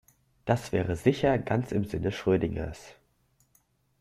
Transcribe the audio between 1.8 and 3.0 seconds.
Sinne Schrödingers.